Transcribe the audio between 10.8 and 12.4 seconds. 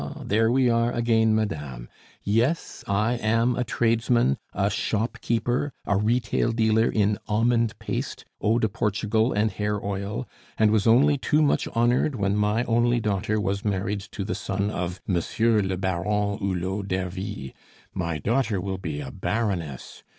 only too much honored when